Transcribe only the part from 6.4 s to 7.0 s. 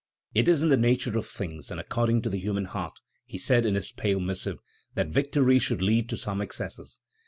excesses.